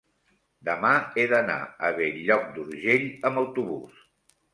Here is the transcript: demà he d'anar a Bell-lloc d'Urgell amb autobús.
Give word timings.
demà 0.69 0.93
he 1.19 1.25
d'anar 1.33 1.57
a 1.89 1.91
Bell-lloc 1.99 2.47
d'Urgell 2.55 3.05
amb 3.31 3.43
autobús. 3.43 4.01